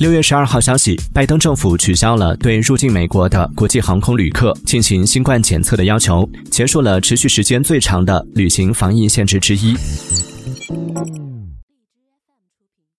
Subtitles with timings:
[0.00, 9.76] 六月十二号消息拜登政府取消了对入境美国的国际航空旅客进行新冠检测的要求结束了持续时间最长的旅行防疫限制之一。